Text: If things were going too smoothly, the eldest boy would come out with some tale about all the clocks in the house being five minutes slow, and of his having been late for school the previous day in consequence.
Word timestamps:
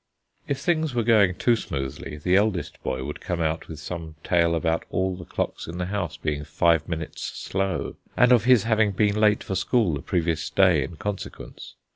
If 0.47 0.57
things 0.57 0.95
were 0.95 1.03
going 1.03 1.35
too 1.35 1.55
smoothly, 1.55 2.17
the 2.17 2.35
eldest 2.35 2.81
boy 2.81 3.03
would 3.03 3.21
come 3.21 3.39
out 3.39 3.67
with 3.67 3.77
some 3.77 4.15
tale 4.23 4.55
about 4.55 4.83
all 4.89 5.15
the 5.15 5.25
clocks 5.25 5.67
in 5.67 5.77
the 5.77 5.85
house 5.85 6.17
being 6.17 6.43
five 6.43 6.89
minutes 6.89 7.21
slow, 7.21 7.97
and 8.17 8.31
of 8.31 8.45
his 8.45 8.63
having 8.63 8.93
been 8.93 9.15
late 9.15 9.43
for 9.43 9.53
school 9.53 9.93
the 9.93 10.01
previous 10.01 10.49
day 10.49 10.83
in 10.83 10.95
consequence. 10.95 11.75